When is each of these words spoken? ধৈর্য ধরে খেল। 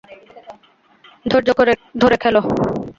ধৈর্য 1.25 1.49
ধরে 2.01 2.15
খেল। 2.23 2.35